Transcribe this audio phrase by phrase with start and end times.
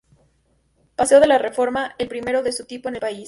[0.95, 3.19] Paseo de la Reforma, el primero de su tipo en el país.